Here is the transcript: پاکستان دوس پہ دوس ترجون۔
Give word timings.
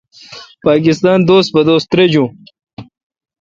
پاکستان 0.65 1.19
دوس 1.27 1.45
پہ 1.53 1.61
دوس 1.67 1.83
ترجون۔ 1.91 2.29